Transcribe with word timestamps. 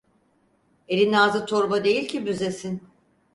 Elin 0.87 1.13
ağzı 1.13 1.45
torba 1.45 1.83
değil 1.83 2.07
ki 2.07 2.25
büzesin. 2.25 2.81